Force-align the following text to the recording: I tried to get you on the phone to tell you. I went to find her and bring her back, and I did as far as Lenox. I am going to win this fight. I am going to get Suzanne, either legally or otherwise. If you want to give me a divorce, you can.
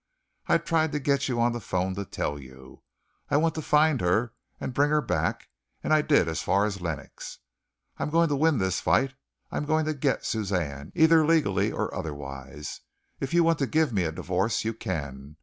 I 0.47 0.57
tried 0.57 0.91
to 0.93 0.99
get 0.99 1.29
you 1.29 1.39
on 1.39 1.51
the 1.51 1.59
phone 1.59 1.93
to 1.93 2.05
tell 2.05 2.39
you. 2.39 2.81
I 3.29 3.37
went 3.37 3.53
to 3.53 3.61
find 3.61 4.01
her 4.01 4.33
and 4.59 4.73
bring 4.73 4.89
her 4.89 4.99
back, 4.99 5.49
and 5.83 5.93
I 5.93 6.01
did 6.01 6.27
as 6.27 6.41
far 6.41 6.65
as 6.65 6.81
Lenox. 6.81 7.37
I 7.99 8.03
am 8.03 8.09
going 8.09 8.27
to 8.29 8.35
win 8.35 8.57
this 8.57 8.81
fight. 8.81 9.13
I 9.51 9.57
am 9.57 9.65
going 9.65 9.85
to 9.85 9.93
get 9.93 10.25
Suzanne, 10.25 10.91
either 10.95 11.23
legally 11.23 11.71
or 11.71 11.93
otherwise. 11.93 12.81
If 13.19 13.31
you 13.35 13.43
want 13.43 13.59
to 13.59 13.67
give 13.67 13.93
me 13.93 14.03
a 14.03 14.11
divorce, 14.11 14.65
you 14.65 14.73
can. 14.73 15.35